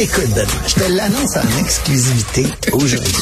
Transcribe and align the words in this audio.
Écoute, 0.00 0.28
Benoît, 0.28 0.46
je 0.66 0.74
te 0.74 0.92
l'annonce 0.92 1.36
en 1.36 1.58
exclusivité 1.60 2.46
aujourd'hui. 2.72 3.12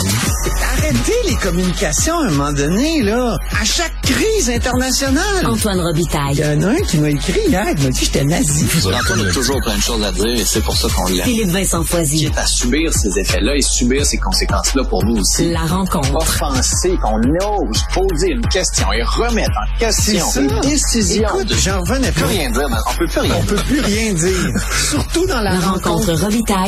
Arrêtez 0.77 1.15
les 1.27 1.35
communications 1.37 2.19
à 2.21 2.27
un 2.27 2.31
moment 2.31 2.53
donné, 2.53 3.03
là. 3.03 3.37
À 3.59 3.65
chaque 3.65 3.95
crise 4.03 4.51
internationale. 4.51 5.47
Antoine 5.47 5.81
Robitaille. 5.81 6.35
Il 6.35 6.41
y 6.41 6.45
en 6.45 6.63
a 6.63 6.73
un 6.73 6.77
qui 6.87 6.99
m'a 6.99 7.09
écrit 7.11 7.41
hier, 7.49 7.65
il 7.77 7.83
m'a 7.83 7.89
dit 7.91 7.99
que 7.99 8.05
j'étais 8.05 8.25
nazi. 8.25 8.67
Antoine 8.87 9.27
a 9.27 9.33
toujours 9.33 9.59
plein 9.63 9.77
de 9.77 9.81
choses 9.83 10.05
à 10.05 10.13
dire 10.13 10.27
et 10.27 10.45
c'est 10.45 10.61
pour 10.61 10.77
ça 10.77 10.89
qu'on 10.95 11.07
l'aime. 11.07 11.25
Philippe 11.25 11.49
Vincent 11.51 11.83
Foisy. 11.83 12.19
Qui 12.19 12.25
est 12.27 12.39
à 12.39 12.47
subir 12.47 12.93
ces 12.93 13.19
effets-là 13.21 13.55
et 13.57 13.63
subir 13.63 14.05
ces 14.05 14.19
conséquences-là 14.19 14.85
pour 14.85 15.03
nous 15.05 15.17
aussi. 15.21 15.51
La 15.51 15.61
rencontre. 15.61 16.15
Offenser, 16.15 16.97
qu'on 17.03 17.17
ose 17.19 17.83
poser 17.95 18.33
une 18.33 18.47
question 18.49 18.93
et 18.93 19.03
remettre 19.03 19.51
en 19.51 19.79
question 19.79 20.27
une 20.43 20.61
décision. 20.61 21.29
Écoute, 21.29 21.55
j'en 21.59 21.81
revenais 21.81 22.13
plus 22.13 22.25
rien 22.25 22.51
dire. 22.51 22.69
On 22.91 22.95
peut 22.99 23.07
plus 23.07 23.21
rien 23.21 23.35
On 23.35 23.43
dire. 23.45 23.47
peut 23.55 23.63
plus 23.63 23.81
rien 23.81 24.13
dire. 24.13 24.53
Surtout 24.91 25.27
dans 25.27 25.41
la, 25.41 25.55
La 25.55 25.61
rencontre 25.61 26.13
Robitaille, 26.13 26.66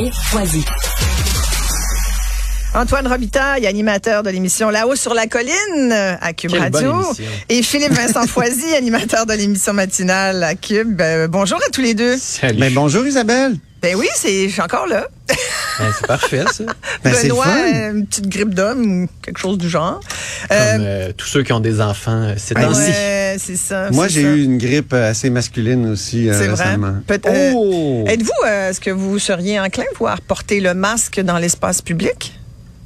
Antoine 2.73 3.09
Robitaille, 3.09 3.67
animateur 3.67 4.23
de 4.23 4.31
l'émission 4.31 4.71
Là-haut 4.71 4.95
sur 4.95 5.13
la 5.13 5.27
colline 5.27 5.91
euh, 5.91 6.15
à 6.21 6.33
Cube 6.33 6.53
Quelle 6.53 6.61
Radio. 6.61 7.03
Et 7.49 7.63
Philippe 7.63 7.95
Vincent 7.95 8.27
Foisy, 8.29 8.75
animateur 8.77 9.27
de 9.27 9.33
l'émission 9.33 9.73
matinale 9.73 10.45
à 10.45 10.55
Cube. 10.55 11.01
Euh, 11.01 11.27
bonjour 11.27 11.59
à 11.67 11.71
tous 11.73 11.81
les 11.81 11.95
deux. 11.95 12.17
Salut. 12.17 12.61
Ben, 12.61 12.73
bonjour 12.73 13.05
Isabelle. 13.07 13.57
Ben 13.83 13.97
oui, 13.97 14.07
c'est, 14.15 14.45
je 14.45 14.53
suis 14.53 14.63
encore 14.63 14.87
là. 14.87 15.09
Ben, 15.79 15.93
c'est 15.97 16.07
parfait, 16.09 16.45
ça. 16.53 16.65
Ben, 17.05 17.13
c'est 17.15 17.29
le 17.29 17.35
Benoît, 17.35 17.47
euh, 17.47 17.93
une 17.93 18.07
petite 18.07 18.29
grippe 18.29 18.53
d'homme 18.55 19.05
ou 19.05 19.09
quelque 19.23 19.39
chose 19.39 19.59
du 19.59 19.69
genre. 19.69 20.01
Comme 20.49 20.57
Euh, 20.57 20.79
euh, 20.81 21.13
tous 21.17 21.27
ceux 21.29 21.43
qui 21.45 21.53
ont 21.53 21.61
des 21.61 21.81
enfants 21.81 22.23
euh, 22.23 22.35
ces 22.37 22.55
Ben, 22.55 22.69
ouais, 22.73 23.37
c'est 23.39 23.57
ça. 23.57 23.89
Moi, 23.93 24.07
c'est 24.09 24.15
j'ai 24.15 24.23
eu 24.23 24.43
une 24.43 24.59
grippe 24.59 24.93
assez 24.93 25.31
masculine 25.31 25.87
aussi 25.87 26.29
euh, 26.29 26.33
C'est 26.37 26.49
vrai? 26.49 26.65
récemment. 26.65 26.95
Peut- 27.07 27.21
euh, 27.27 27.53
Oh! 27.55 28.05
Êtes-vous, 28.09 28.31
euh, 28.47 28.71
est-ce 28.71 28.81
que 28.81 28.91
vous 28.91 29.19
seriez 29.21 29.61
enclin, 29.61 29.85
vous, 29.99 30.07
à 30.09 30.17
reporter 30.17 30.61
le 30.61 30.75
masque 30.75 31.21
dans 31.21 31.39
l'espace 31.39 31.81
public? 31.83 32.35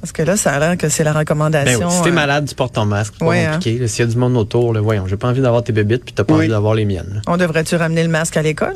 Parce 0.01 0.11
que 0.11 0.21
là, 0.21 0.35
ça 0.37 0.51
a 0.51 0.59
l'air 0.59 0.77
que 0.77 0.89
c'est 0.89 1.03
la 1.05 1.13
Ben 1.13 1.19
recommandation. 1.19 1.87
oui, 1.87 1.93
si 1.95 2.01
t'es 2.03 2.09
euh, 2.09 2.13
malade, 2.13 2.45
tu 2.47 2.53
portes 2.55 2.75
ton 2.75 2.85
masque. 2.85 3.13
C'est 3.17 3.19
pas 3.25 3.25
Ouais, 3.31 3.45
hein. 3.45 3.53
compliqué. 3.53 3.79
là. 3.79 3.87
S'il 3.87 4.05
y 4.05 4.07
a 4.07 4.11
du 4.11 4.17
monde 4.17 4.35
autour, 4.37 4.73
là, 4.73 4.81
voyons, 4.81 5.07
j'ai 5.07 5.15
pas 5.17 5.29
envie 5.29 5.41
d'avoir 5.41 5.63
tes 5.63 5.71
bébites 5.71 6.03
puis 6.03 6.13
t'as 6.13 6.25
pas 6.25 6.33
Oui. 6.33 6.39
envie 6.41 6.49
d'avoir 6.49 6.75
les 6.75 6.85
miennes. 6.85 7.09
là. 7.15 7.21
On 7.25 7.37
devrait-tu 7.37 7.75
ramener 7.77 8.03
le 8.03 8.09
masque 8.09 8.35
à 8.37 8.41
l'école? 8.41 8.75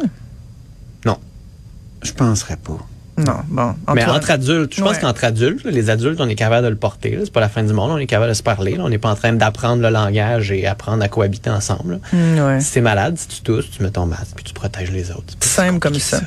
Non. 1.05 1.17
Je 2.01 2.13
penserais 2.13 2.55
pas. 2.57 2.77
Non, 3.17 3.37
bon. 3.47 3.73
Mais 3.95 4.05
entre 4.05 4.29
adultes, 4.31 4.75
je 4.75 4.81
pense 4.81 4.93
Ouais. 4.95 4.99
qu'entre 5.01 5.23
adultes, 5.23 5.65
les 5.65 5.89
adultes, 5.89 6.19
on 6.21 6.29
est 6.29 6.35
capable 6.35 6.63
de 6.65 6.69
le 6.69 6.75
porter. 6.75 7.17
C'est 7.23 7.33
pas 7.33 7.39
la 7.39 7.49
fin 7.49 7.63
du 7.63 7.73
monde, 7.73 7.91
on 7.91 7.97
est 7.97 8.05
capable 8.05 8.29
de 8.29 8.35
se 8.35 8.43
parler. 8.43 8.75
là. 8.75 8.83
On 8.83 8.89
n'est 8.89 8.97
pas 8.99 9.09
en 9.09 9.15
train 9.15 9.33
d'apprendre 9.33 9.81
le 9.81 9.89
langage 9.89 10.51
et 10.51 10.67
apprendre 10.67 11.03
à 11.03 11.07
cohabiter 11.07 11.49
ensemble. 11.49 11.99
Mm, 12.13 12.39
ouais. 12.39 12.61
Si 12.61 12.73
t'es 12.73 12.81
malade, 12.81 13.17
si 13.17 13.27
tu 13.27 13.41
tousses, 13.41 13.69
tu 13.71 13.81
mets 13.83 13.89
ton 13.89 14.05
masque 14.05 14.33
puis 14.35 14.43
tu 14.43 14.53
protèges 14.53 14.91
les 14.91 15.09
autres. 15.11 15.33
Simple 15.39 15.79
comme 15.79 15.95
ça. 15.95 16.19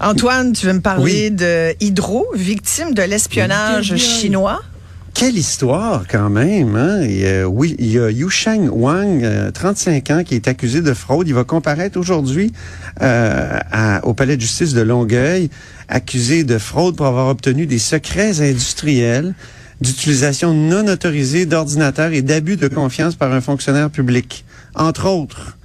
Antoine, 0.00 0.52
tu 0.52 0.66
veux 0.66 0.72
me 0.74 0.80
parler 0.80 1.28
Oui. 1.28 1.30
de 1.30 1.74
Hydro, 1.80 2.26
victime 2.34 2.94
de 2.94 3.02
l'espionnage 3.02 3.94
chinois? 3.96 4.60
Quelle 5.14 5.38
histoire 5.38 6.06
quand 6.10 6.28
même, 6.28 6.74
hein? 6.74 6.98
Euh, 7.02 7.44
oui, 7.44 7.76
il 7.78 7.92
y 7.92 8.00
a 8.00 8.10
Yusheng 8.10 8.68
Wang, 8.68 9.22
euh, 9.22 9.52
35 9.52 10.10
ans, 10.10 10.24
qui 10.24 10.34
est 10.34 10.48
accusé 10.48 10.82
de 10.82 10.92
fraude. 10.92 11.28
Il 11.28 11.34
va 11.34 11.44
comparaître 11.44 11.96
aujourd'hui 12.00 12.52
euh, 13.00 13.60
au 14.02 14.12
palais 14.12 14.36
de 14.36 14.40
justice 14.40 14.74
de 14.74 14.80
Longueuil, 14.80 15.50
accusé 15.88 16.42
de 16.42 16.58
fraude 16.58 16.96
pour 16.96 17.06
avoir 17.06 17.28
obtenu 17.28 17.66
des 17.66 17.78
secrets 17.78 18.40
industriels 18.40 19.34
d'utilisation 19.80 20.52
non 20.52 20.88
autorisée 20.88 21.46
d'ordinateurs 21.46 22.12
et 22.12 22.22
d'abus 22.22 22.56
de 22.56 22.66
confiance 22.66 23.14
par 23.14 23.32
un 23.32 23.40
fonctionnaire 23.40 23.90
public, 23.90 24.44
entre 24.74 25.08
autres. 25.08 25.56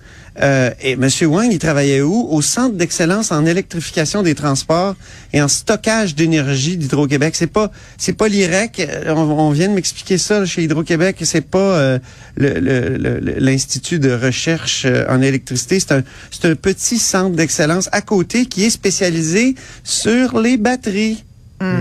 Euh, 0.41 0.71
et 0.81 0.93
M. 0.93 1.07
Wang, 1.23 1.49
il 1.51 1.59
travaillait 1.59 2.01
où? 2.01 2.27
Au 2.29 2.41
Centre 2.41 2.75
d'excellence 2.75 3.31
en 3.31 3.45
électrification 3.45 4.23
des 4.23 4.35
transports 4.35 4.95
et 5.33 5.41
en 5.41 5.47
stockage 5.47 6.15
d'énergie 6.15 6.77
d'Hydro-Québec. 6.77 7.35
C'est 7.35 7.47
pas, 7.47 7.71
c'est 7.97 8.13
pas 8.13 8.27
l'IREC. 8.27 8.79
Euh, 8.79 9.13
On, 9.13 9.19
on 9.21 9.51
vient 9.51 9.67
de 9.67 9.73
m'expliquer 9.73 10.17
ça 10.17 10.45
chez 10.45 10.63
Hydro-Québec. 10.63 11.17
C'est 11.23 11.41
pas 11.45 11.57
euh, 11.59 11.99
le- 12.37 12.59
le- 12.59 12.97
le- 12.97 13.19
le- 13.19 13.35
l'Institut 13.39 13.99
de 13.99 14.11
recherche 14.11 14.83
euh, 14.85 15.05
en 15.09 15.21
électricité. 15.21 15.79
C'est 15.79 15.91
un, 15.93 16.03
c'est 16.31 16.45
un 16.49 16.55
petit 16.55 16.99
centre 16.99 17.35
d'excellence 17.35 17.89
à 17.91 18.01
côté 18.01 18.45
qui 18.45 18.63
est 18.63 18.69
spécialisé 18.69 19.55
sur 19.83 20.39
les 20.39 20.57
batteries. 20.57 21.23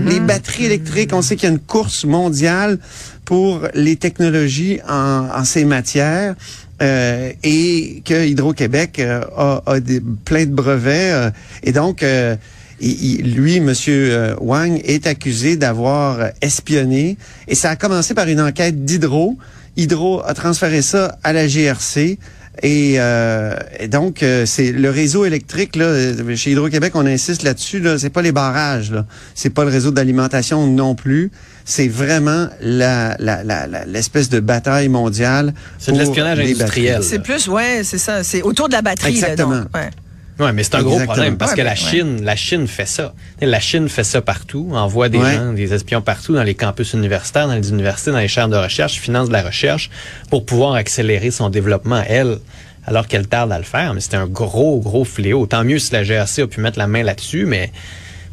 Les 0.05 0.19
batteries 0.19 0.65
électriques, 0.65 1.11
on 1.13 1.21
sait 1.21 1.37
qu'il 1.37 1.47
y 1.47 1.51
a 1.51 1.55
une 1.55 1.59
course 1.59 2.03
mondiale 2.03 2.79
pour 3.23 3.61
les 3.73 3.95
technologies 3.95 4.79
en, 4.89 5.29
en 5.33 5.45
ces 5.45 5.63
matières 5.63 6.35
euh, 6.81 7.31
et 7.43 8.01
que 8.05 8.25
Hydro-Québec 8.25 8.99
euh, 8.99 9.21
a, 9.35 9.79
plein 10.23 10.45
de 10.45 10.51
brevets. 10.51 11.11
euh, 11.13 11.31
et 11.63 11.71
donc, 11.71 12.05
lui, 12.81 13.59
Monsieur 13.59 14.35
Wang, 14.39 14.79
est 14.85 15.05
accusé 15.05 15.57
d'avoir 15.57 16.29
espionné. 16.41 17.17
Et 17.47 17.55
ça 17.55 17.71
a 17.71 17.75
commencé 17.75 18.13
par 18.13 18.27
une 18.27 18.39
enquête 18.39 18.85
d'Hydro. 18.85 19.37
Hydro 19.75 20.21
a 20.25 20.33
transféré 20.33 20.81
ça 20.81 21.17
à 21.23 21.33
la 21.33 21.47
GRC. 21.47 22.17
Et, 22.61 22.95
euh, 22.97 23.55
et 23.79 23.87
donc, 23.87 24.21
euh, 24.23 24.45
c'est 24.45 24.71
le 24.71 24.89
réseau 24.89 25.25
électrique, 25.25 25.75
là, 25.75 25.85
euh, 25.85 26.35
chez 26.35 26.51
Hydro-Québec, 26.51 26.91
on 26.95 27.05
insiste 27.05 27.43
là-dessus, 27.43 27.79
là, 27.79 27.97
c'est 27.97 28.09
pas 28.09 28.21
les 28.21 28.31
barrages, 28.31 28.91
là. 28.91 29.05
C'est 29.35 29.49
pas 29.49 29.63
le 29.63 29.69
réseau 29.71 29.91
d'alimentation 29.91 30.67
non 30.67 30.93
plus. 30.95 31.31
C'est 31.65 31.87
vraiment 31.87 32.49
la, 32.61 33.15
la, 33.19 33.43
la, 33.43 33.67
la- 33.67 33.85
l'espèce 33.85 34.29
de 34.29 34.39
bataille 34.39 34.89
mondiale. 34.89 35.53
C'est 35.77 35.91
de 35.93 35.97
l'espionnage 35.99 36.39
les 36.39 36.51
industriel. 36.53 36.93
batteries. 36.95 37.07
C'est 37.09 37.19
plus, 37.19 37.47
ouais, 37.47 37.81
c'est 37.83 37.97
ça. 37.99 38.23
C'est 38.23 38.41
autour 38.41 38.67
de 38.67 38.73
la 38.73 38.81
batterie. 38.81 39.11
là, 39.19 39.29
Exactement. 39.29 39.59
donc, 39.59 39.67
ouais. 39.75 39.89
Ouais, 40.39 40.53
mais 40.53 40.63
c'est 40.63 40.75
un 40.75 40.83
gros 40.83 40.99
problème 41.01 41.37
parce 41.37 41.53
que 41.53 41.61
la. 41.61 41.75
Chine, 41.75 42.23
la 42.23 42.35
Chine 42.35 42.67
fait 42.67 42.85
ça. 42.85 43.13
La 43.41 43.59
Chine 43.59 43.89
fait 43.89 44.03
ça 44.03 44.21
partout, 44.21 44.69
envoie 44.73 45.09
des 45.09 45.17
Ouais. 45.17 45.35
gens, 45.35 45.53
des 45.53 45.73
espions 45.73 46.01
partout 46.01 46.33
dans 46.33 46.43
les 46.43 46.55
campus 46.55 46.93
universitaires, 46.93 47.47
dans 47.47 47.55
les 47.55 47.69
universités, 47.69 48.11
dans 48.11 48.19
les 48.19 48.27
chaires 48.27 48.47
de 48.47 48.55
recherche, 48.57 48.93
finance 48.99 49.27
de 49.27 49.33
la 49.33 49.41
recherche 49.43 49.89
pour 50.29 50.45
pouvoir 50.45 50.73
accélérer 50.75 51.31
son 51.31 51.49
développement 51.49 52.01
elle. 52.07 52.37
Alors 52.87 53.07
qu'elle 53.07 53.27
tarde 53.27 53.51
à 53.51 53.57
le 53.57 53.65
faire, 53.65 53.93
mais 53.93 53.99
c'était 53.99 54.17
un 54.17 54.25
gros, 54.25 54.79
gros 54.79 55.03
fléau. 55.03 55.45
Tant 55.45 55.63
mieux 55.63 55.77
si 55.77 55.91
la 55.93 56.03
GRC 56.03 56.41
a 56.43 56.47
pu 56.47 56.59
mettre 56.61 56.79
la 56.79 56.87
main 56.87 57.03
là-dessus, 57.03 57.45
mais 57.45 57.71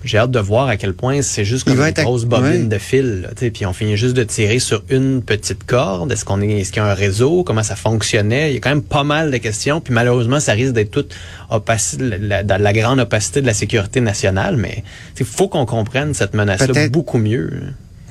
j'ai 0.06 0.18
hâte 0.18 0.30
de 0.30 0.38
voir 0.38 0.68
à 0.68 0.76
quel 0.76 0.94
point 0.94 1.22
c'est 1.22 1.44
juste 1.44 1.64
comme 1.68 1.80
une 1.80 1.90
grosse 1.92 2.24
bobine 2.24 2.46
ouais. 2.50 2.58
de 2.64 2.78
fil. 2.78 3.22
là, 3.22 3.28
tu 3.36 3.44
sais, 3.46 3.50
Puis 3.50 3.66
on 3.66 3.72
finit 3.72 3.96
juste 3.96 4.14
de 4.16 4.22
tirer 4.24 4.58
sur 4.58 4.82
une 4.88 5.22
petite 5.22 5.64
corde. 5.64 6.10
Est-ce 6.12 6.24
qu'on 6.24 6.40
est, 6.40 6.60
est-ce 6.60 6.72
qu'il 6.72 6.82
y 6.82 6.86
a 6.86 6.88
un 6.88 6.94
réseau? 6.94 7.44
Comment 7.44 7.62
ça 7.62 7.76
fonctionnait? 7.76 8.50
Il 8.50 8.54
y 8.54 8.56
a 8.56 8.60
quand 8.60 8.70
même 8.70 8.82
pas 8.82 9.04
mal 9.04 9.30
de 9.30 9.36
questions. 9.38 9.80
Puis 9.80 9.92
malheureusement, 9.92 10.40
ça 10.40 10.52
risque 10.52 10.72
d'être 10.72 10.90
toute 10.90 11.14
opaci- 11.50 11.98
la, 12.00 12.18
la- 12.18 12.42
dans 12.42 12.60
la 12.62 12.72
grande 12.72 13.00
opacité 13.00 13.40
de 13.42 13.46
la 13.46 13.54
sécurité 13.54 14.00
nationale. 14.00 14.56
Mais 14.56 14.84
il 15.18 15.26
faut 15.26 15.48
qu'on 15.48 15.66
comprenne 15.66 16.14
cette 16.14 16.34
menace-là 16.34 16.68
Peut-être. 16.68 16.92
beaucoup 16.92 17.18
mieux. 17.18 17.50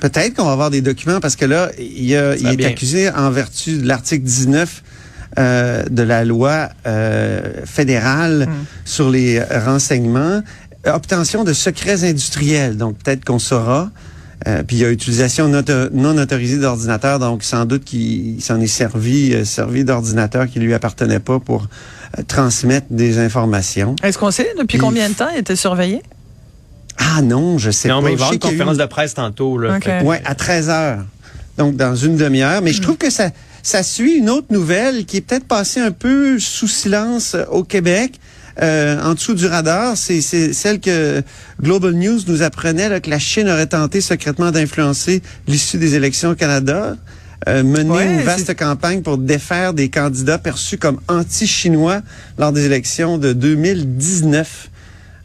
Peut-être 0.00 0.34
qu'on 0.34 0.44
va 0.44 0.52
avoir 0.52 0.70
des 0.70 0.82
documents 0.82 1.20
parce 1.20 1.36
que 1.36 1.46
là, 1.46 1.70
il, 1.78 2.14
a- 2.16 2.36
il 2.36 2.46
est 2.48 2.56
bien. 2.56 2.68
accusé 2.68 3.08
en 3.10 3.30
vertu 3.30 3.78
de 3.78 3.86
l'article 3.88 4.24
19 4.24 4.82
euh, 5.38 5.82
de 5.90 6.02
la 6.02 6.24
loi 6.24 6.68
euh, 6.86 7.40
fédérale 7.66 8.48
sur 8.84 9.10
les 9.10 9.42
renseignements, 9.42 10.42
obtention 10.94 11.44
de 11.44 11.52
secrets 11.52 12.04
industriels. 12.04 12.76
Donc 12.76 12.96
peut-être 12.98 13.24
qu'on 13.24 13.38
saura. 13.38 13.90
Euh, 14.46 14.62
puis 14.62 14.76
il 14.76 14.80
y 14.80 14.84
a 14.84 14.90
utilisation 14.90 15.48
non, 15.48 15.58
auto- 15.60 15.88
non 15.92 16.16
autorisée 16.18 16.58
d'ordinateur, 16.58 17.18
donc 17.18 17.42
sans 17.42 17.64
doute 17.64 17.84
qu'il 17.84 18.40
s'en 18.42 18.60
est 18.60 18.66
servi, 18.66 19.32
euh, 19.32 19.44
servi 19.46 19.82
d'ordinateur 19.82 20.46
qui 20.46 20.60
lui 20.60 20.74
appartenait 20.74 21.20
pas 21.20 21.38
pour 21.40 21.66
euh, 22.18 22.22
transmettre 22.28 22.86
des 22.90 23.18
informations. 23.18 23.96
Est-ce 24.02 24.18
qu'on 24.18 24.30
sait 24.30 24.52
depuis 24.58 24.76
combien 24.76 25.08
de 25.08 25.14
temps 25.14 25.28
il 25.34 25.38
était 25.40 25.56
surveillé? 25.56 26.02
Ah 26.98 27.22
non, 27.22 27.56
je 27.56 27.70
sais 27.70 27.88
Non, 27.88 28.00
pas. 28.02 28.06
mais 28.08 28.12
il 28.12 28.18
va 28.18 28.26
avoir 28.26 28.32
une 28.32 28.36
eu- 28.36 28.52
conférence 28.52 28.76
de 28.76 28.84
presse 28.84 29.14
tantôt. 29.14 29.56
Là, 29.58 29.78
Ouais, 30.04 30.20
à 30.24 30.34
13 30.34 30.68
heures. 30.68 31.04
Donc, 31.56 31.76
dans 31.76 31.94
une 31.96 32.16
demi-heure. 32.18 32.60
Mais 32.60 32.72
je 32.74 32.82
trouve 32.82 32.98
que 32.98 33.08
ça, 33.10 33.30
ça 33.62 33.82
suit 33.82 34.16
une 34.18 34.28
autre 34.28 34.48
nouvelle 34.50 35.06
qui 35.06 35.16
est 35.16 35.20
peut-être 35.22 35.46
passée 35.46 35.80
un 35.80 35.90
peu 35.92 36.38
sous 36.38 36.68
silence 36.68 37.34
euh, 37.34 37.44
au 37.50 37.64
Québec. 37.64 38.20
Euh, 38.62 39.00
en 39.02 39.14
dessous 39.14 39.34
du 39.34 39.46
radar. 39.46 39.96
C'est 39.96 40.20
c'est 40.20 40.52
celle 40.52 40.80
que 40.80 41.22
Global 41.62 41.92
News 41.94 42.20
nous 42.26 42.42
apprenait 42.42 42.88
là, 42.88 43.00
que 43.00 43.10
la 43.10 43.18
Chine 43.18 43.48
aurait 43.48 43.66
tenté 43.66 44.00
secrètement 44.00 44.50
d'influencer 44.50 45.22
l'issue 45.46 45.78
des 45.78 45.94
élections 45.94 46.30
au 46.30 46.34
Canada. 46.34 46.96
euh, 47.48 47.62
mener 47.62 47.90
Ouais, 47.90 48.06
une 48.06 48.22
vaste 48.22 48.56
campagne 48.56 49.02
pour 49.02 49.18
défaire 49.18 49.74
des 49.74 49.90
candidats 49.90 50.38
perçus 50.38 50.78
comme 50.78 50.98
anti-chinois 51.06 52.00
lors 52.38 52.50
des 52.50 52.64
élections 52.64 53.18
de 53.18 53.32
2019. 53.34 54.70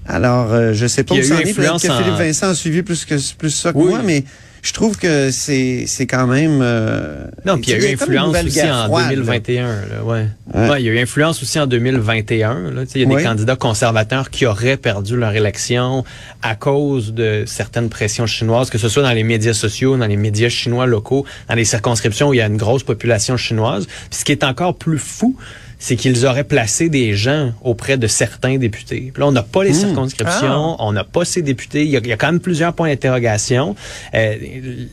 Alors, 0.07 0.51
euh, 0.51 0.73
je 0.73 0.87
sais 0.87 1.03
pas 1.03 1.15
Il 1.15 1.19
y 1.19 1.21
où 1.21 1.25
a 1.25 1.27
ça 1.27 1.35
en 1.35 1.39
est. 1.39 1.43
Peut-être 1.43 1.59
influence 1.59 1.81
que 1.83 1.87
Philippe 1.93 2.13
en- 2.13 2.17
Vincent 2.17 2.49
a 2.49 2.55
suivi 2.55 2.81
plus 2.83 3.05
que 3.05 3.15
plus 3.37 3.49
ça 3.51 3.71
que 3.71 3.77
Oui. 3.77 3.85
moi, 3.89 4.01
mais 4.05 4.23
je 4.61 4.73
trouve 4.73 4.97
que 4.97 5.31
c'est 5.31 5.85
c'est 5.87 6.05
quand 6.05 6.27
même. 6.27 6.59
euh, 6.61 7.25
Non, 7.45 7.55
puis 7.57 7.71
il 7.71 7.81
y 7.81 7.85
a 7.85 7.89
eu 7.89 7.93
influence 7.93 8.35
aussi 8.43 8.61
en 8.69 8.85
froide, 8.85 9.03
là. 9.05 9.15
2021. 9.15 9.65
Là, 9.67 10.03
ouais. 10.03 10.27
Ouais. 10.53 10.69
Ouais, 10.69 10.81
il 10.81 10.85
y 10.85 10.89
a 10.89 10.93
eu 10.93 10.99
influence 10.99 11.41
aussi 11.41 11.59
en 11.59 11.65
2021. 11.67 12.71
Là, 12.71 12.83
il 12.95 13.01
y 13.01 13.03
a 13.03 13.07
Ouais. 13.07 13.17
des 13.17 13.23
candidats 13.23 13.55
conservateurs 13.55 14.29
qui 14.29 14.45
auraient 14.45 14.77
perdu 14.77 15.17
leur 15.17 15.33
élection 15.33 16.03
à 16.41 16.55
cause 16.55 17.13
de 17.13 17.43
certaines 17.47 17.89
pressions 17.89 18.25
chinoises, 18.27 18.69
que 18.69 18.77
ce 18.77 18.89
soit 18.89 19.03
dans 19.03 19.13
les 19.13 19.23
médias 19.23 19.53
sociaux, 19.53 19.97
dans 19.97 20.05
les 20.07 20.17
médias 20.17 20.49
chinois 20.49 20.85
locaux, 20.85 21.25
dans 21.49 21.55
les 21.55 21.65
circonscriptions 21.65 22.29
où 22.29 22.33
il 22.33 22.37
y 22.37 22.41
a 22.41 22.47
une 22.47 22.57
grosse 22.57 22.83
population 22.83 23.37
chinoise. 23.37 23.87
Puis 24.09 24.19
ce 24.19 24.25
qui 24.25 24.31
est 24.31 24.43
encore 24.43 24.75
plus 24.77 24.97
fou, 24.99 25.35
c'est 25.81 25.95
qu'ils 25.95 26.27
auraient 26.27 26.43
placé 26.43 26.89
des 26.89 27.15
gens 27.15 27.53
auprès 27.63 27.97
de 27.97 28.05
certains 28.05 28.57
députés. 28.57 29.09
Puis 29.11 29.19
là, 29.19 29.27
on 29.27 29.31
n'a 29.31 29.41
pas 29.41 29.63
les 29.63 29.73
circonscriptions, 29.73 30.75
on 30.77 30.93
n'a 30.93 31.03
pas 31.03 31.25
ces 31.25 31.41
députés. 31.41 31.83
Il 31.83 31.89
y, 31.89 31.97
a, 31.97 31.99
il 32.01 32.07
y 32.07 32.13
a 32.13 32.17
quand 32.17 32.31
même 32.31 32.39
plusieurs 32.39 32.73
points 32.73 32.89
d'interrogation. 32.89 33.75
Euh, 34.13 34.35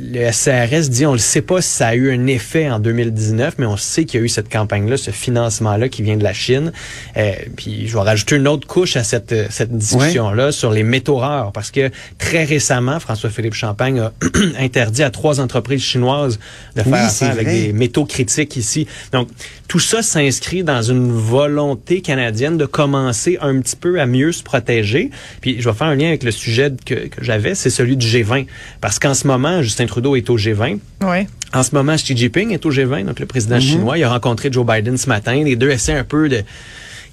le 0.01 0.33
SCRS 0.33 0.89
dit, 0.89 1.05
on 1.05 1.13
ne 1.13 1.19
sait 1.19 1.43
pas 1.43 1.61
si 1.61 1.69
ça 1.69 1.89
a 1.89 1.95
eu 1.95 2.11
un 2.11 2.27
effet 2.27 2.71
en 2.71 2.81
2019, 2.81 3.57
mais 3.59 3.67
on 3.67 3.77
sait 3.77 4.07
qu'il 4.07 4.19
y 4.19 4.23
a 4.23 4.25
eu 4.25 4.31
cette 4.31 4.49
campagne-là, 4.49 4.97
ce 4.97 5.11
financement-là 5.11 5.91
qui 5.91 6.03
vient 6.03 6.17
de 6.17 6.25
la 6.25 6.33
Chine. 6.33 6.73
Euh, 7.19 7.33
puis 7.55 7.87
je 7.87 7.93
vais 7.93 8.03
rajouter 8.03 8.37
une 8.37 8.49
autre 8.49 8.67
couche 8.67 8.97
à 8.97 9.05
cette, 9.05 9.33
euh, 9.33 9.47
cette 9.51 9.77
discussion-là 9.77 10.53
sur 10.53 10.71
les 10.71 10.85
métaux 10.85 11.17
rares, 11.17 11.53
parce 11.53 11.71
que 11.71 11.91
très 12.17 12.45
récemment, 12.45 12.99
François-Philippe 12.99 13.53
Champagne 13.53 14.01
a 14.01 14.13
interdit 14.59 15.03
à 15.03 15.11
trois 15.11 15.39
entreprises 15.39 15.83
chinoises 15.83 16.39
de 16.77 16.83
faire 16.83 16.93
Oui, 16.93 16.99
affaire 16.99 17.31
avec 17.31 17.47
des 17.47 17.75
métaux 17.75 18.07
critiques 18.07 18.57
ici. 18.57 18.87
Donc, 19.13 19.29
tout 19.69 19.81
ça 19.81 20.01
s'inscrit 20.01 20.65
dans 20.65 20.78
une 20.83 21.13
volonté 21.13 22.01
canadienne 22.01 22.57
de 22.57 22.67
commencer 22.67 23.39
un 23.41 23.61
petit 23.61 23.77
peu 23.77 24.01
à 24.01 24.07
mieux 24.07 24.33
se 24.33 24.43
protéger. 24.43 25.11
Puis, 25.41 25.61
je 25.61 25.69
vais 25.69 25.75
faire 25.75 25.89
un 25.89 25.95
lien 25.95 26.09
avec 26.09 26.23
le 26.23 26.31
sujet 26.31 26.73
que, 26.85 26.95
que 27.09 27.25
j'avais, 27.25 27.55
c'est 27.55 27.71
celui 27.71 27.97
du 27.97 28.07
G20. 28.07 28.47
Parce 28.81 28.99
qu'en 28.99 29.15
ce 29.15 29.27
moment, 29.27 29.63
Justin 29.63 29.87
Trudeau 29.87 30.17
est 30.17 30.29
au 30.31 30.37
G20. 30.37 30.79
Ouais. 31.03 31.27
En 31.55 31.63
ce 31.63 31.75
moment, 31.75 31.97
Xi 31.97 32.17
Jinping 32.17 32.51
est 32.51 32.67
au 32.67 32.71
G20, 32.71 33.07
donc 33.07 33.21
le 33.21 33.27
président 33.27 33.59
chinois. 33.59 33.97
Il 33.97 34.05
a 34.05 34.11
rencontré 34.11 34.51
Joe 34.53 34.67
Biden 34.67 34.99
ce 34.99 35.09
matin. 35.09 35.43
Les 35.43 35.57
deux 35.57 35.71
essaient 35.71 35.95
un 35.95 36.05
peu 36.05 36.29
de 36.29 36.43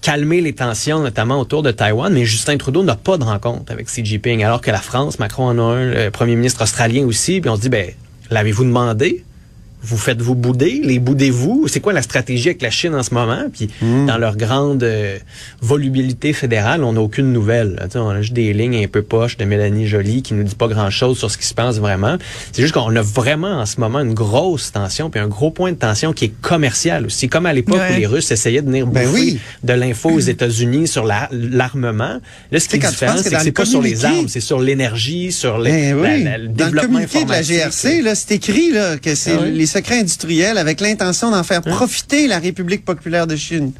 calmer 0.01 0.41
les 0.41 0.53
tensions, 0.53 0.99
notamment 0.99 1.39
autour 1.39 1.63
de 1.63 1.71
Taïwan. 1.71 2.11
Mais 2.11 2.25
Justin 2.25 2.57
Trudeau 2.57 2.83
n'a 2.83 2.95
pas 2.95 3.17
de 3.17 3.23
rencontre 3.23 3.71
avec 3.71 3.87
Xi 3.87 4.03
Jinping, 4.03 4.43
alors 4.43 4.61
que 4.61 4.71
la 4.71 4.79
France, 4.79 5.19
Macron 5.19 5.45
en 5.45 5.57
a 5.57 5.61
un, 5.61 5.85
le 5.85 6.11
premier 6.11 6.35
ministre 6.35 6.63
australien 6.63 7.05
aussi. 7.05 7.39
Puis 7.39 7.49
on 7.49 7.55
se 7.55 7.61
dit, 7.61 7.69
ben, 7.69 7.91
l'avez-vous 8.29 8.65
demandé? 8.65 9.23
Vous 9.85 9.97
faites-vous 9.97 10.35
bouder? 10.35 10.81
Les 10.83 10.99
boudez-vous? 10.99 11.67
C'est 11.67 11.79
quoi 11.79 11.93
la 11.93 12.01
stratégie 12.01 12.49
avec 12.49 12.61
la 12.61 12.71
Chine 12.71 12.95
en 12.95 13.03
ce 13.03 13.13
moment? 13.13 13.43
Puis 13.53 13.69
dans 14.07 14.17
leur 14.17 14.35
grande 14.35 14.83
euh, 14.83 15.17
volubilité 15.61 16.33
fédérale, 16.33 16.83
on 16.83 16.93
n'a 16.93 17.01
aucune 17.01 17.31
nouvelle. 17.31 17.75
là. 17.75 17.87
On 18.01 18.09
a 18.09 18.21
juste 18.21 18.33
des 18.33 18.53
lignes 18.53 18.83
un 18.83 18.87
peu 18.87 19.01
poches 19.01 19.37
de 19.37 19.45
Mélanie 19.45 19.87
Joly 19.87 20.21
qui 20.21 20.33
nous 20.33 20.43
dit 20.43 20.55
pas 20.55 20.67
grand-chose 20.67 21.17
sur 21.17 21.29
ce 21.29 21.37
qui 21.37 21.45
se 21.45 21.53
passe 21.53 21.77
vraiment. 21.79 22.17
C'est 22.51 22.61
juste 22.61 22.73
qu'on 22.73 22.95
a 22.95 23.01
vraiment 23.01 23.59
en 23.61 23.65
ce 23.65 23.79
moment 23.79 23.99
une 23.99 24.13
grosse 24.13 24.71
tension, 24.71 25.09
puis 25.09 25.19
un 25.19 25.27
gros 25.27 25.51
point 25.51 25.71
de 25.71 25.77
tension 25.77 26.13
qui 26.13 26.25
est 26.25 26.33
commercial 26.41 27.05
aussi. 27.05 27.27
Comme 27.27 27.45
à 27.45 27.53
l'époque 27.53 27.75
Ouais. 27.75 27.95
où 27.95 27.99
les 27.99 28.05
Russes 28.07 28.31
essayaient 28.31 28.61
de 28.61 28.67
venir 28.67 28.87
Ben 28.87 29.05
bouffer 29.07 29.21
oui. 29.21 29.39
de 29.63 29.73
l'info 29.73 30.09
aux 30.11 30.19
États-Unis 30.19 30.87
sur 30.87 31.03
la- 31.05 31.29
l'armement. 31.31 32.19
Là, 32.51 32.59
ce 32.59 32.67
qui 32.69 32.77
est 32.77 32.79
différent, 32.79 33.15
c'est 33.21 33.29
que 33.31 33.39
c'est 33.41 33.51
pas 33.51 33.65
sur 33.65 33.81
les 33.81 34.05
armes, 34.05 34.27
c'est 34.29 34.39
sur 34.39 34.59
l'énergie, 34.59 35.31
sur 35.31 35.57
les, 35.57 35.93
Ben 35.93 35.95
oui. 35.99 36.23
la- 36.23 36.37
le 36.37 36.47
Dans 36.49 36.73
le 36.73 36.81
communiqué 36.81 37.25
de 37.25 37.29
la. 37.31 37.41
GRC, 37.41 38.01
là, 38.01 38.15
c'est 38.15 38.35
écrit 38.35 38.71
là, 38.71 38.97
que 38.97 39.13
c'est 39.15 39.33
Ah 39.33 39.39
oui. 39.43 39.51
les 39.51 39.65
secrets 39.75 39.99
industriels 39.99 40.57
avec 40.57 40.79
l'intention 40.81 41.31
d'en 41.31 41.43
faire 41.43 41.61
profiter 41.61 42.27
la 42.27 42.39
République 42.39 42.85
populaire 42.85 43.27
de 43.27 43.35
Chine. 43.35 43.71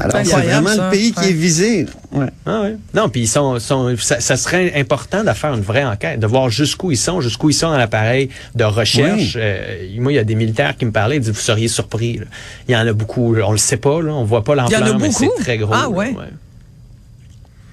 Alors, 0.00 0.20
C'est 0.24 0.32
vraiment 0.36 0.68
ça. 0.68 0.84
le 0.84 0.90
pays 0.90 1.12
qui 1.12 1.20
Ouais. 1.20 1.30
est 1.30 1.32
visé. 1.32 1.86
Ouais. 2.12 2.26
Ah 2.46 2.60
ouais. 2.62 2.76
Non, 2.94 3.08
puis 3.08 3.22
ils 3.22 3.26
sont, 3.26 3.58
sont 3.58 3.96
ça, 3.98 4.20
ça 4.20 4.36
serait 4.36 4.72
important 4.78 5.24
de 5.24 5.32
faire 5.32 5.54
une 5.54 5.62
vraie 5.62 5.82
enquête, 5.84 6.20
de 6.20 6.26
voir 6.26 6.50
jusqu'où 6.50 6.92
ils 6.92 6.96
sont, 6.96 7.20
jusqu'où 7.20 7.50
ils 7.50 7.54
sont 7.54 7.70
dans 7.70 7.78
l'appareil 7.78 8.28
de 8.54 8.64
recherche. 8.64 9.34
Oui. 9.34 9.40
Euh, 9.42 9.86
moi, 9.98 10.12
il 10.12 10.16
y 10.16 10.18
a 10.20 10.24
des 10.24 10.36
militaires 10.36 10.76
qui 10.76 10.84
me 10.84 10.92
parlaient, 10.92 11.16
ils 11.16 11.20
disaient 11.20 11.32
vous 11.32 11.40
seriez 11.40 11.68
surpris. 11.68 12.18
là. 12.18 12.26
Il 12.68 12.74
y 12.74 12.76
en 12.76 12.86
a 12.86 12.92
beaucoup, 12.92 13.34
on 13.42 13.50
le 13.50 13.58
sait 13.58 13.78
pas, 13.78 14.00
là, 14.02 14.12
on 14.12 14.24
voit 14.24 14.44
pas 14.44 14.54
Il 14.54 14.58
y 14.58 14.60
en 14.60 14.66
a 14.66 14.80
l'ampleur, 14.80 14.98
mais 15.00 15.08
beaucoup? 15.08 15.32
c'est 15.36 15.42
très 15.42 15.58
gros. 15.58 15.72
Ah 15.74 15.88
là, 15.90 16.12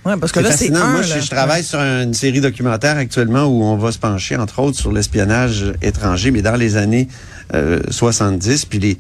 ouais? 0.06 0.12
Ouais, 0.14 0.20
parce 0.20 0.32
que 0.32 0.40
là, 0.40 0.52
c'est. 0.52 0.70
Moi, 0.70 0.80
là. 0.80 1.02
je, 1.02 1.20
je 1.20 1.30
travaille 1.30 1.64
sur 1.64 1.80
une 1.80 2.14
série 2.14 2.42
documentaire 2.42 2.98
actuellement 2.98 3.46
où 3.46 3.64
on 3.64 3.76
va 3.78 3.92
se 3.92 3.98
pencher, 4.00 4.36
entre 4.36 4.60
autres, 4.60 4.78
sur 4.78 4.92
l'espionnage 4.92 5.66
étranger, 5.82 6.32
mais 6.32 6.42
dans 6.42 6.56
les 6.56 6.78
années 6.78 7.08
euh, 7.54 7.80
70, 7.90 8.66
puis 8.66 8.80
les- 8.80 8.98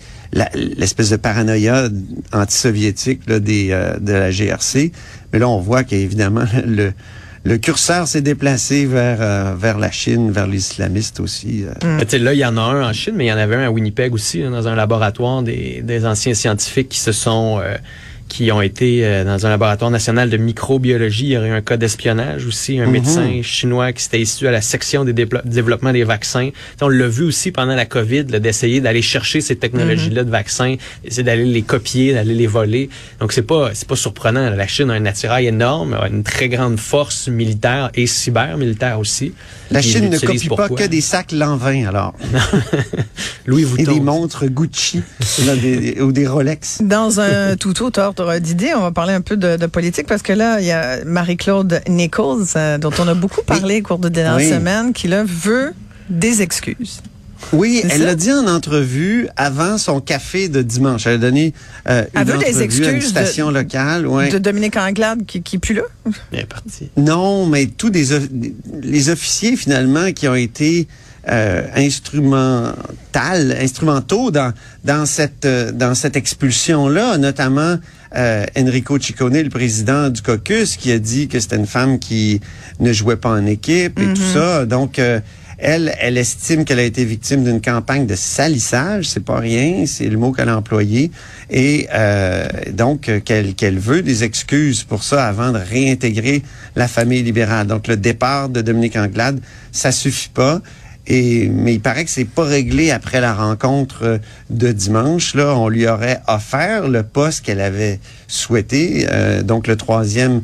l'espèce 0.78 1.10
de 1.10 1.16
paranoïa 1.16 1.90
anti-soviétique 2.34 3.22
là, 3.28 3.40
des, 3.40 3.69
euh, 3.72 3.98
de 4.00 4.13
la 4.13 4.31
GRC. 4.31 4.92
Mais 5.34 5.40
là, 5.40 5.48
on 5.50 5.60
voit 5.60 5.84
qu'évidemment, 5.84 6.46
le, 6.66 6.92
le 7.44 7.57
curseur 7.57 8.07
s'est 8.07 8.22
déplacé 8.22 8.86
vers, 8.86 9.18
euh, 9.22 9.56
vers 9.57 9.78
la 9.78 9.92
Chine, 9.92 10.31
vers 10.31 10.48
les 10.48 10.57
islamistes 10.57 11.19
aussi. 11.19 11.63
euh. 11.84 12.00
Sais, 12.07 12.19
Là, 12.19 12.34
il 12.34 12.40
y 12.40 12.46
en 12.46 12.57
a 12.57 12.62
un 12.62 12.90
en 12.90 12.94
Chine, 12.94 13.13
mais 13.16 13.25
il 13.25 13.30
y 13.30 13.34
en 13.34 13.38
avait 13.38 13.56
un 13.56 13.66
à 13.66 13.72
Winnipeg 13.72 14.13
aussi, 14.13 14.42
là, 14.42 14.50
dans 14.50 14.68
un 14.68 14.75
laboratoire 14.75 15.42
des, 15.44 15.81
des 15.84 16.06
anciens 16.06 16.34
scientifiques 16.34 16.90
qui 16.90 17.00
se 17.00 17.12
sont 17.12 17.60
euh, 17.62 17.75
qui 18.27 18.51
ont 18.51 18.62
été 18.62 19.06
euh, 19.06 19.24
dans 19.24 19.45
un 19.45 19.50
laboratoire 19.50 19.92
national 19.92 20.30
de 20.30 20.38
microbiologie. 20.38 21.25
Il 21.25 21.30
y 21.31 21.38
aurait 21.38 21.50
eu 21.50 21.51
un 21.51 21.62
cas 21.62 21.77
d'espionnage 21.77 22.45
aussi, 22.45 22.80
un 22.80 22.88
médecin 22.88 23.42
chinois 23.44 23.94
qui 23.94 24.04
s'était 24.04 24.19
issu 24.19 24.48
à 24.48 24.51
la 24.51 24.62
section 24.62 25.06
des 25.06 25.13
développement 25.13 25.92
des 25.94 26.04
vaccins. 26.04 26.50
On 26.81 26.89
l'a 26.89 27.07
vu 27.07 27.24
aussi 27.24 27.51
pendant 27.51 27.75
la 27.75 27.86
COVID, 27.86 28.25
d'essayer 28.25 28.81
d'aller 28.81 29.01
chercher 29.01 29.42
ces 29.42 29.56
technologies-là 29.56 30.24
de 30.24 30.30
vaccins, 30.31 30.75
d'essayer 31.04 31.24
d'aller 31.24 31.45
les 31.45 31.62
copier, 31.62 32.13
d'aller 32.13 32.33
les 32.33 32.48
voler. 32.48 32.89
Donc 33.19 33.31
c'est 33.31 33.42
pas 33.44 33.69
c'est 33.74 33.88
pas 33.88 33.95
surprenant. 33.95 34.50
La 34.50 34.68
Chine 34.68 34.89
a 34.89 34.94
un 34.94 35.06
attirail 35.06 35.48
énorme, 35.48 35.94
a 35.94 36.07
une 36.07 36.24
très 36.24 36.50
grande 36.50 36.80
force 36.80 37.28
militaire 37.28 37.92
et 37.94 38.07
cyber 38.07 38.57
militaire 38.57 39.00
aussi. 39.00 39.33
La 39.71 39.81
Chine 39.81 40.10
ne 40.10 40.18
copie 40.18 40.50
pas 40.50 40.69
que 40.69 40.88
des 40.88 41.01
sacs 41.01 41.31
Lanvin, 41.31 41.88
alors. 41.88 42.13
Louis 43.45 43.62
Et 43.62 43.66
Vuitton. 43.66 43.94
des 43.94 44.00
montres 44.00 44.45
Gucci 44.48 45.01
des- 45.62 46.01
ou 46.01 46.12
des 46.12 46.28
Rolex. 46.28 46.80
Dans 46.81 47.19
un 47.19 47.56
tout 47.56 47.83
autre 47.83 48.01
ordre 48.20 48.38
d'idées, 48.40 48.74
on 48.76 48.82
va 48.82 48.92
parler 48.92 49.14
un 49.14 49.22
peu 49.22 49.38
de, 49.38 49.58
de 49.58 49.66
politique 49.66 50.08
parce 50.08 50.22
que 50.22 50.34
là, 50.34 50.60
il 50.60 50.66
y 50.68 50.72
a 50.72 51.04
Marie-Claude 51.06 51.82
Nichols, 51.90 52.46
euh, 52.56 52.78
dont 52.78 52.92
on 53.00 53.08
a 53.08 53.14
beaucoup 53.14 53.42
parlé 53.44 53.80
au 53.82 53.84
cours 53.84 54.00
de 54.00 54.10
dernières 54.10 54.38
Oui. 54.38 54.50
semaines, 54.50 54.94
qui 54.94 55.07
là 55.07 55.24
veut 55.26 55.74
des 56.10 56.42
excuses. 56.42 57.02
Oui, 57.52 57.84
elle 57.90 58.04
l'a 58.04 58.16
dit 58.16 58.31
en 58.31 58.48
entrevue 58.48 59.28
avant 59.36 59.78
son 59.78 60.00
café 60.00 60.48
de 60.50 60.62
dimanche. 60.62 61.06
Elle 61.06 61.16
a 61.16 61.18
donné 61.18 61.54
euh, 61.88 62.04
une 62.16 62.22
Elle 62.22 62.28
veut 62.28 62.38
des 62.38 62.45
entrevue 62.45 62.56
à 62.56 62.60
une 62.60 62.64
excuses 62.95 63.04
de- 63.14 63.19
station 63.19 63.52
locale. 63.52 64.07
Ouais. 64.07 64.30
De 64.30 64.38
Dominique 64.40 64.78
Anglade 64.78 65.26
qui, 65.28 65.44
qui 65.44 65.57
est 65.57 65.60
plus 65.60 65.76
là? 65.76 65.84
Elle 66.31 66.40
est 66.40 66.45
partie. 66.45 66.90
Non, 66.98 67.45
mais 67.45 67.68
tous 67.68 67.90
des 67.92 68.14
of- 68.14 68.30
les 68.81 69.10
officiers 69.10 69.57
finalement 69.57 70.12
qui 70.14 70.28
ont 70.28 70.34
été 70.36 70.88
euh, 71.28 71.64
instrumental, 71.76 73.56
instrumentaux 73.62 74.31
dans 74.31 74.54
dans 74.84 75.06
cette 75.06 75.45
euh, 75.45 75.72
dans 75.72 75.94
cette 75.95 76.16
expulsion 76.16 76.88
là, 76.88 77.18
notamment 77.18 77.78
euh, 78.16 78.45
Enrico 78.57 79.00
Ciccone, 79.00 79.42
le 79.42 79.50
président 79.50 80.09
du 80.09 80.21
caucus, 80.21 80.78
qui 80.78 80.92
a 80.92 81.00
dit 81.00 81.28
que 81.28 81.40
c'était 81.40 81.56
une 81.56 81.68
femme 81.68 82.00
qui 82.00 82.42
ne 82.80 82.94
jouait 82.94 83.16
pas 83.16 83.30
en 83.30 83.45
équipe 83.45 84.00
et 84.00 84.14
tout 84.14 84.21
ça. 84.33 84.66
Donc 84.66 85.00
euh, 85.00 85.19
elle, 85.57 85.94
elle 86.00 86.18
estime 86.18 86.66
qu'elle 86.66 86.80
a 86.80 86.83
été 86.83 87.06
victime 87.06 87.44
d'une 87.44 87.62
campagne 87.62 88.06
de 88.06 88.16
salissage, 88.16 89.07
c'est 89.07 89.24
pas 89.24 89.40
rien, 89.40 89.85
c'est 89.85 90.07
le 90.07 90.18
mot 90.18 90.31
qu'elle 90.33 90.50
a 90.50 90.57
employé, 90.57 91.12
et 91.50 91.88
euh, 91.94 92.47
donc 92.74 93.09
qu'elle 93.24 93.56
qu'elle 93.56 93.80
veut 93.80 94.02
des 94.02 94.24
excuses 94.24 94.83
pour 94.83 95.04
ça 95.04 95.26
avant 95.26 95.52
de 95.52 95.59
réintégrer 95.59 96.44
la 96.76 96.88
famille 96.88 97.24
libérale. 97.24 97.68
Donc 97.68 97.88
le 97.88 97.95
départ 97.95 98.50
de 98.50 98.62
Dominique 98.62 98.97
Anglade, 98.97 99.40
ça 99.71 99.92
suffit 99.92 100.30
pas. 100.30 100.62
Et, 101.07 101.50
mais 101.50 101.76
il 101.76 101.80
paraît 101.80 102.04
que 102.04 102.09
c'est 102.09 102.26
pas 102.26 102.44
réglé 102.44 102.90
après 102.92 103.21
la 103.21 103.33
rencontre 103.33 104.04
euh, 104.04 104.18
de 104.50 104.71
dimanche. 104.71 105.35
Là, 105.35 105.56
on 105.56 105.69
lui 105.69 105.88
aurait 105.88 106.19
offert 106.28 106.88
le 106.88 107.04
poste 107.04 107.45
qu'elle 107.45 107.62
avait 107.62 108.00
souhaité, 108.28 109.06
euh, 109.12 109.44
donc 109.44 109.68
le 109.68 109.76
troisième, 109.76 110.42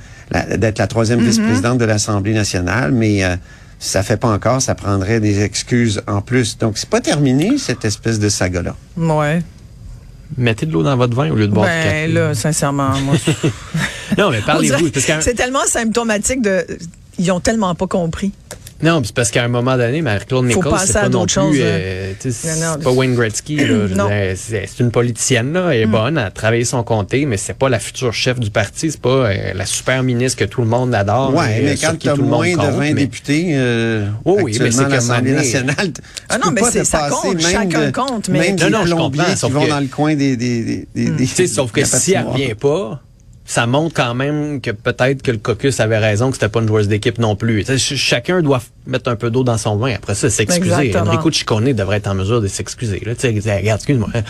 d'être 0.57 0.77
la 0.77 0.87
troisième 0.87 1.19
vice-présidente 1.19 1.79
de 1.79 1.85
l'Assemblée 1.85 2.33
nationale, 2.33 2.91
mais 2.91 3.23
euh, 3.23 3.35
ça 3.79 4.03
fait 4.03 4.17
pas 4.17 4.27
encore, 4.27 4.61
ça 4.61 4.75
prendrait 4.75 5.19
des 5.19 5.41
excuses 5.41 6.03
en 6.07 6.21
plus. 6.21 6.57
Donc 6.59 6.77
c'est 6.77 6.89
pas 6.89 7.01
terminé 7.01 7.57
cette 7.57 7.83
espèce 7.83 8.19
de 8.19 8.29
saga-là. 8.29 8.75
Ouais. 8.97 9.41
Mettez 10.37 10.65
de 10.65 10.71
l'eau 10.71 10.83
dans 10.83 10.95
votre 10.95 11.15
vin 11.15 11.29
au 11.31 11.35
lieu 11.35 11.47
de 11.47 11.53
boire 11.53 11.65
du 11.65 11.71
Ben 11.71 11.83
café. 11.83 12.07
là, 12.07 12.33
sincèrement, 12.33 12.91
moi. 13.01 13.15
Non, 14.17 14.29
mais 14.29 14.41
parlez-vous. 14.41 14.89
C'est 14.93 15.35
tellement 15.35 15.65
symptomatique 15.65 16.41
de. 16.41 16.65
Ils 17.17 17.31
ont 17.31 17.39
tellement 17.39 17.75
pas 17.75 17.87
compris. 17.87 18.31
Non, 18.83 19.01
c'est 19.03 19.13
parce 19.13 19.29
qu'à 19.31 19.43
un 19.43 19.47
moment 19.47 19.77
donné, 19.77 20.01
Marie-Claude 20.01 20.45
Nichols, 20.45 20.73
c'est 20.85 20.95
à 20.97 21.01
pas 21.03 21.09
non 21.09 21.27
choses, 21.27 21.51
plus, 21.51 21.61
euh, 21.63 22.13
Non, 22.13 22.31
non. 22.31 22.73
c'est 22.77 22.83
pas 22.83 22.91
Wayne 22.91 23.15
Gretzky, 23.15 23.57
C'est 24.35 24.79
une 24.79 24.91
politicienne, 24.91 25.53
là, 25.53 25.69
elle 25.73 25.81
est 25.81 25.85
bonne, 25.85 26.17
elle 26.17 26.25
a 26.25 26.31
travaillé 26.31 26.65
son 26.65 26.83
comté, 26.83 27.25
mais 27.25 27.37
c'est 27.37 27.53
pas 27.53 27.69
la 27.69 27.79
future 27.79 28.13
chef 28.13 28.39
du 28.39 28.49
parti, 28.49 28.91
c'est 28.91 28.99
pas 29.01 29.09
euh, 29.09 29.53
la 29.53 29.65
super 29.65 30.01
ministre 30.03 30.39
que 30.39 30.45
tout 30.45 30.61
le 30.61 30.67
monde 30.67 30.93
adore. 30.95 31.33
Ouais, 31.35 31.45
euh, 31.59 31.61
mais 31.65 31.75
quand 31.77 31.97
tu 31.99 32.09
as 32.09 32.13
tout 32.13 32.21
le 32.21 32.27
monde 32.27 32.31
moins 32.39 32.51
de 32.51 32.55
compte, 32.57 32.65
20 32.71 32.79
mais- 32.79 32.93
députés 32.93 33.47
euh, 33.53 34.07
Oui, 34.25 34.41
oui, 34.43 34.57
mais 34.59 34.71
c'est 34.71 34.83
à 34.83 34.87
l'Assemblée 34.89 35.31
nationale, 35.33 35.75
tu 35.93 36.01
Ah 36.29 36.37
non, 36.37 36.47
peux 36.49 36.53
mais 36.55 36.61
pas 36.61 36.71
c'est- 36.71 36.79
te 36.81 36.87
ça 36.87 37.09
compte, 37.09 37.35
même 37.35 37.39
chacun 37.41 37.85
de- 37.87 37.91
compte, 37.91 38.29
mais- 38.29 38.39
Même 38.39 38.55
Non, 38.59 38.69
non, 38.79 38.85
je 38.85 38.93
plombiers 38.93 39.19
comprends, 39.21 39.47
qui 39.47 39.53
vont 39.53 39.67
dans 39.67 39.79
le 39.79 39.87
coin 39.87 40.15
des... 40.15 40.35
des, 40.35 40.63
des, 40.63 40.87
des, 40.95 41.09
des- 41.11 41.25
Tu 41.25 41.27
sais, 41.27 41.47
sauf 41.47 41.71
que 41.71 41.83
si 41.85 42.13
elle 42.13 42.25
revient 42.25 42.55
pas, 42.55 43.01
ça 43.51 43.65
montre 43.67 43.93
quand 43.93 44.13
même 44.13 44.61
que 44.61 44.71
peut-être 44.71 45.21
que 45.21 45.31
le 45.31 45.37
caucus 45.37 45.79
avait 45.81 45.97
raison, 45.97 46.29
que 46.29 46.35
c'était 46.37 46.47
pas 46.47 46.61
une 46.61 46.67
joueuse 46.69 46.87
d'équipe 46.87 47.17
non 47.19 47.35
plus. 47.35 47.65
Tu 47.65 47.77
sais, 47.77 47.77
ch- 47.77 47.99
chacun 47.99 48.41
doit 48.41 48.61
mettre 48.87 49.09
un 49.09 49.17
peu 49.17 49.29
d'eau 49.29 49.43
dans 49.43 49.57
son 49.57 49.75
vin. 49.75 49.93
Après 49.95 50.15
ça, 50.15 50.29
s'excuser. 50.29 50.91
Enrico 51.09 51.29
Ciccone 51.31 51.73
devrait 51.73 51.97
être 51.97 52.07
en 52.07 52.15
mesure 52.15 52.39
de 52.41 52.47
s'excuser. 52.47 53.01
Là, 53.05 53.13
tu 53.13 53.21
sais, 53.21 53.33
dire, 53.33 53.55
regarde, 53.55 53.79
excuse-moi, 53.79 54.09
hein, 54.15 54.21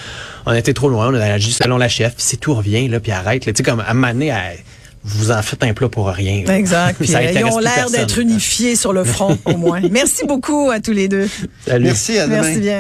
on 0.48 0.54
était 0.54 0.74
trop 0.74 0.90
loin, 0.90 1.10
on 1.10 1.14
a 1.14 1.38
juste 1.38 1.62
selon 1.62 1.78
la 1.78 1.88
chef, 1.88 2.16
puis 2.16 2.24
c'est 2.26 2.38
tout 2.38 2.56
revient 2.56 2.88
là, 2.88 3.00
puis 3.00 3.12
arrête. 3.12 3.46
là. 3.46 3.54
Tu 3.54 3.58
sais, 3.58 3.64
comme 3.64 3.84
à 3.86 3.94
Mané, 3.94 4.34
vous 5.04 5.32
en 5.32 5.42
faites 5.42 5.64
un 5.64 5.74
plat 5.74 5.90
pour 5.90 6.08
rien. 6.10 6.44
là. 6.46 6.58
Exact. 6.58 6.96
Puis, 7.00 7.08
Ça 7.08 7.20
euh, 7.20 7.32
ils 7.32 7.44
ont 7.44 7.58
l'air 7.58 7.90
d'être 7.92 8.20
unifiés 8.20 8.76
sur 8.76 8.94
le 8.94 9.04
front, 9.04 9.36
au 9.46 9.58
moins. 9.58 9.82
Merci 9.92 10.26
beaucoup 10.28 10.70
à 10.70 10.80
tous 10.80 10.92
les 10.92 11.08
deux. 11.08 11.28
Salut. 11.66 11.86
Merci, 11.86 12.20
à 12.20 12.28
demain. 12.28 12.42
Merci 12.44 12.60
bien. 12.60 12.80